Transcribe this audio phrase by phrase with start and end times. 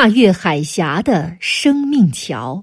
[0.00, 2.62] 跨越海峡的生命桥。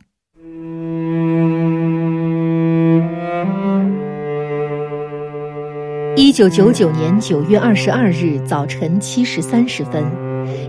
[6.15, 10.03] 一九九九年九月二十二日早晨七时三十分，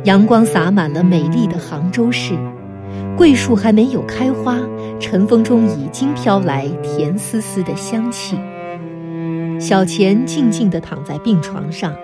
[0.05, 2.35] 阳光洒满了美丽的杭州市，
[3.17, 4.59] 桂树还没有开花，
[5.01, 8.39] 晨风中已经飘来甜丝丝的香气。
[9.59, 11.95] 小钱静静地躺在病床上，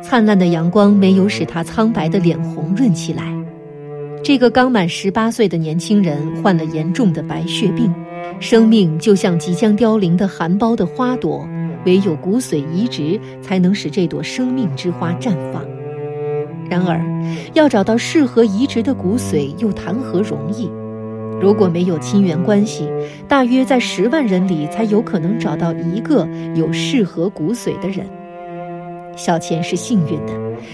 [0.00, 3.38] 灿烂的阳光没有使他苍白的脸红润起来。
[4.22, 7.92] 这个刚满十八岁的年轻人患了严重的白血病，
[8.38, 11.48] 生命就像即将凋零的含苞的花朵。
[11.86, 15.64] 唯有骨髓移植才能使这朵生命之花绽放。
[16.68, 17.00] 然而，
[17.54, 20.70] 要找到适合移植的骨髓又谈何容易？
[21.40, 22.86] 如果没有亲缘关系，
[23.26, 28.06] 大约在十万人里才有可能找到一个有适合骨髓的人。
[29.16, 30.32] 小钱是幸运的，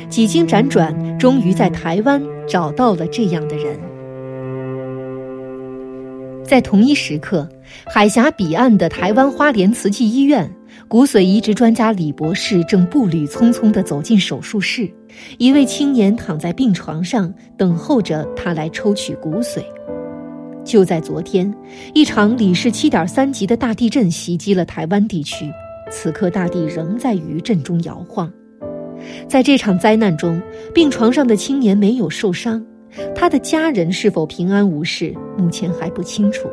[0.09, 3.79] 几经辗转，终于在台湾找到了这样的人。
[6.45, 7.49] 在同一时刻，
[7.87, 10.51] 海峡彼岸的台湾花莲慈济医院。
[10.89, 14.89] 骨髓移植专家李博士正步履匆匆地走进手术室，
[15.39, 19.65] 一位青年躺在病床上，等候着他来抽取骨髓。
[20.65, 21.53] 就在昨天，
[21.95, 25.51] 一场里氏七点三级的大地震袭击了台湾地区，
[25.91, 28.31] 此刻大地仍在余震中摇晃。
[29.29, 30.41] 在这场灾难中，
[30.75, 32.65] 病床上的青年没有受伤，
[33.15, 36.49] 他的家人是否平安无事，目前还不清楚。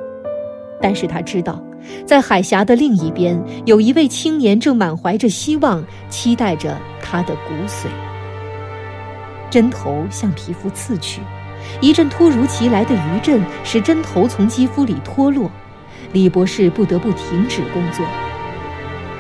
[0.81, 1.63] 但是他知道。
[2.05, 7.87] 在海峡的另一边，有一位青年正满怀着希望，期待着他的骨髓。
[9.49, 11.19] 针头向皮肤刺去，
[11.81, 15.51] 一阵突如其来的余震使针头从肌肤里脱落，
[16.13, 18.05] 李博士不得不停止工作。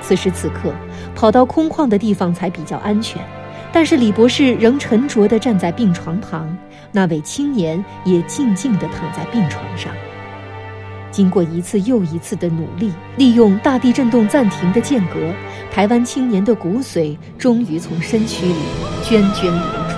[0.03, 0.73] 此时此刻，
[1.15, 3.21] 跑到空旷的地方才比较安全，
[3.71, 6.55] 但是李博士仍沉着地站在病床旁，
[6.91, 9.93] 那位青年也静静地躺在病床上。
[11.09, 15.31] 经过一次又一次的努力，利用大地震动暂停的间隔，
[15.71, 18.55] 台湾青年的骨髓终于从身躯里
[19.03, 19.51] 涓涓流
[19.89, 19.95] 出。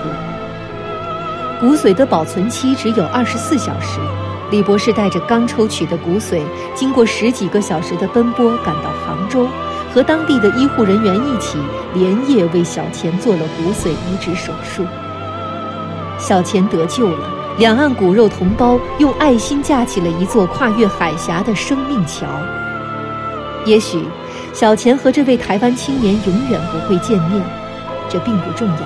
[1.59, 3.99] 骨髓的保存期只有二十四小时。
[4.51, 6.39] 李博士带着刚抽取的骨髓，
[6.75, 9.47] 经过十几个小时的奔波，赶到杭州，
[9.95, 11.57] 和当地的医护人员一起
[11.93, 14.85] 连夜为小钱做了骨髓移植手术。
[16.19, 17.29] 小钱得救了。
[17.57, 22.25] 两岸骨肉同胞用爱心架起了一座跨越海峡的生命桥。
[23.65, 24.03] 也许，
[24.51, 27.41] 小钱和这位台湾青年永远不会见面，
[28.09, 28.81] 这并不重要，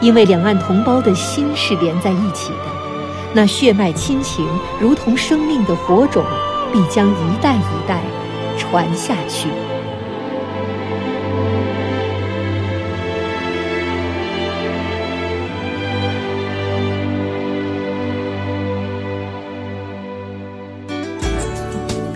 [0.00, 2.70] 因为两岸同胞的心是连在一起的，
[3.32, 4.46] 那血脉亲情
[4.78, 6.24] 如同生命的火种，
[6.72, 8.00] 必将一代一代
[8.56, 9.48] 传下去。